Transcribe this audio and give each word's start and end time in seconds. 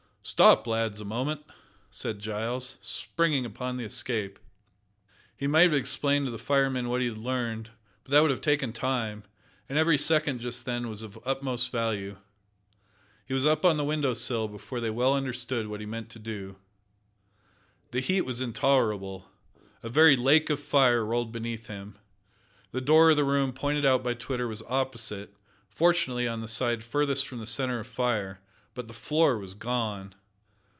"Stop, 0.23 0.67
lads, 0.67 1.01
a 1.01 1.03
moment," 1.05 1.43
said 1.89 2.19
Giles, 2.19 2.77
springing 2.79 3.43
upon 3.43 3.75
the 3.77 3.83
Escape. 3.83 4.37
He 5.35 5.47
might 5.47 5.63
have 5.63 5.73
explained 5.73 6.25
to 6.27 6.31
the 6.31 6.37
firemen 6.37 6.89
what 6.89 7.01
he 7.01 7.07
had 7.09 7.17
learned, 7.17 7.71
but 8.03 8.11
that 8.11 8.21
would 8.21 8.29
have 8.29 8.39
taken 8.39 8.71
time, 8.71 9.23
and 9.67 9.79
every 9.79 9.97
second 9.97 10.37
just 10.39 10.63
then 10.63 10.87
was 10.89 11.01
of 11.01 11.13
the 11.15 11.21
utmost 11.21 11.71
value. 11.71 12.17
He 13.25 13.33
was 13.33 13.47
up 13.47 13.65
on 13.65 13.77
the 13.77 13.83
window 13.83 14.13
sill 14.13 14.47
before 14.47 14.79
they 14.79 14.91
well 14.91 15.15
understood 15.15 15.65
what 15.65 15.79
he 15.79 15.87
meant 15.87 16.11
to 16.11 16.19
do. 16.19 16.55
The 17.89 17.99
heat 17.99 18.21
was 18.21 18.41
intolerable. 18.41 19.25
A 19.81 19.89
very 19.89 20.15
lake 20.15 20.51
of 20.51 20.59
fire 20.59 21.03
rolled 21.03 21.31
beneath 21.31 21.65
him. 21.65 21.97
The 22.73 22.79
door 22.81 23.09
of 23.09 23.17
the 23.17 23.25
room 23.25 23.53
pointed 23.53 23.85
out 23.87 24.03
by 24.03 24.13
Twitter 24.13 24.47
was 24.47 24.61
opposite 24.69 25.33
fortunately 25.67 26.27
on 26.27 26.41
the 26.41 26.47
side 26.47 26.83
furthest 26.83 27.27
from 27.27 27.39
the 27.39 27.47
centre 27.47 27.79
of 27.79 27.87
fire, 27.87 28.39
but 28.73 28.87
the 28.87 28.93
floor 28.93 29.37
was 29.37 29.53
gone. 29.53 30.15